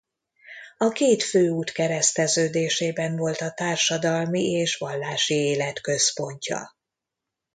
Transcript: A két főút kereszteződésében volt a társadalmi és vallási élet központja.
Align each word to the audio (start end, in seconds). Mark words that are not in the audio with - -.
A 0.77 0.89
két 0.89 1.23
főút 1.23 1.71
kereszteződésében 1.71 3.15
volt 3.15 3.41
a 3.41 3.51
társadalmi 3.51 4.43
és 4.51 4.75
vallási 4.77 5.33
élet 5.33 5.81
központja. 5.81 6.75